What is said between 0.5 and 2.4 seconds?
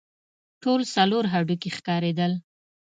ټول څلور هډوکي ښکارېدل.